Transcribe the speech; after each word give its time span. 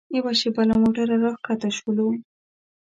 یوه 0.17 0.31
شېبه 0.39 0.63
له 0.69 0.75
موټره 0.81 1.15
راښکته 1.23 1.69
شولو. 1.77 2.07